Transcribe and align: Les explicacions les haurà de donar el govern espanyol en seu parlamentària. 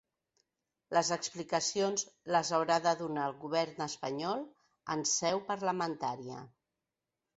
Les 0.97 1.09
explicacions 1.15 2.05
les 2.35 2.51
haurà 2.59 2.79
de 2.87 2.95
donar 3.03 3.27
el 3.33 3.37
govern 3.43 3.85
espanyol 3.87 4.43
en 4.97 5.05
seu 5.15 5.45
parlamentària. 5.51 6.41